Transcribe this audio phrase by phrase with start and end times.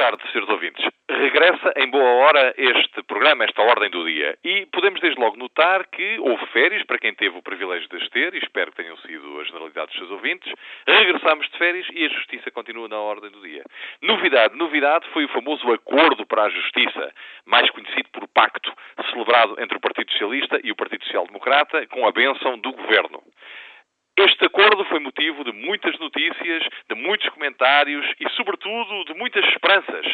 [0.00, 0.82] tarde, senhores ouvintes.
[1.10, 4.38] Regressa em boa hora este programa, esta ordem do dia.
[4.42, 8.08] E podemos desde logo notar que houve férias para quem teve o privilégio de as
[8.08, 10.50] ter, e espero que tenham sido a generalidade dos seus ouvintes.
[10.86, 13.62] Regressamos de férias e a justiça continua na ordem do dia.
[14.00, 17.12] Novidade, novidade foi o famoso Acordo para a Justiça,
[17.44, 18.72] mais conhecido por pacto,
[19.10, 23.22] celebrado entre o Partido Socialista e o Partido Social Democrata, com a benção do Governo.
[24.16, 30.06] Este acordo foi motivo de muitas notícias, de muitos comentários e, sobretudo, de muitas esperanças.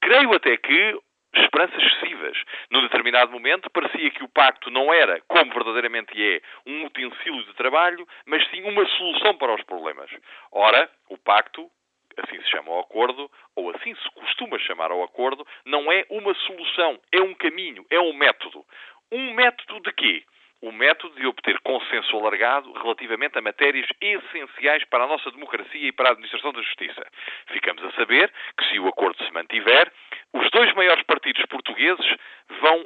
[0.00, 0.98] Creio até que
[1.36, 2.36] esperanças excessivas.
[2.70, 7.54] Num determinado momento, parecia que o pacto não era, como verdadeiramente é, um utensílio de
[7.54, 10.10] trabalho, mas sim uma solução para os problemas.
[10.52, 11.68] Ora, o pacto,
[12.16, 16.34] assim se chama o acordo, ou assim se costuma chamar ao acordo, não é uma
[16.34, 18.64] solução, é um caminho, é um método.
[19.10, 20.24] Um método de quê?
[20.64, 25.92] O método de obter consenso alargado relativamente a matérias essenciais para a nossa democracia e
[25.92, 27.04] para a administração da justiça.
[27.48, 29.92] Ficamos a saber que, se o acordo se mantiver,
[30.32, 32.16] os dois maiores partidos portugueses
[32.60, 32.82] vão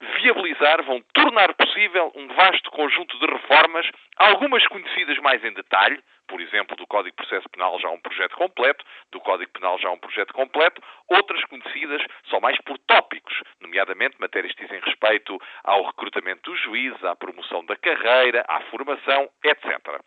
[0.00, 6.40] viabilizar, vão tornar possível um vasto conjunto de reformas, algumas conhecidas mais em detalhe, por
[6.40, 9.98] exemplo, do Código de Processo Penal já um projeto completo, do Código Penal já um
[9.98, 16.50] projeto completo, outras conhecidas só mais por tópicos, nomeadamente matérias que dizem respeito ao recrutamento
[16.50, 20.00] dos juízes, à promoção da carreira, à formação, etc.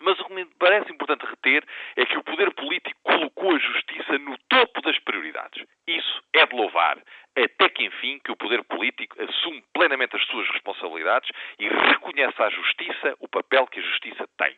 [0.00, 1.64] Mas o que me parece importante reter
[1.96, 3.93] é que o poder político colocou a justiça
[7.64, 12.50] até que enfim que o poder político assume plenamente as suas responsabilidades e reconhece à
[12.50, 14.54] justiça o papel que a justiça tem.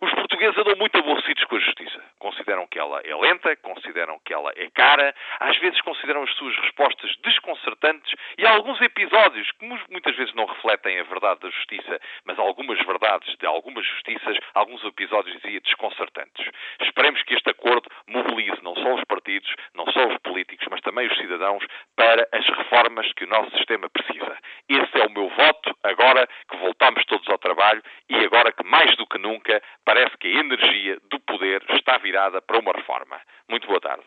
[0.00, 2.02] Os portugueses andam muito aborrecidos com a justiça.
[2.18, 6.56] Consideram que ela é lenta, consideram que ela é cara, às vezes consideram as suas
[6.56, 12.38] respostas desconcertantes e alguns episódios que muitas vezes não refletem a verdade da justiça, mas
[12.38, 16.50] algumas verdades de algumas justiças, alguns episódios dizia desconcertantes.
[16.80, 21.06] Esperemos que este acordo mobilize não só os partidos, não só os políticos, mas também
[21.06, 21.64] os cidadãos
[21.98, 24.38] para as reformas que o nosso sistema precisa.
[24.68, 28.96] Esse é o meu voto, agora que voltamos todos ao trabalho e agora que, mais
[28.96, 33.20] do que nunca, parece que a energia do poder está virada para uma reforma.
[33.48, 34.04] Muito boa tarde.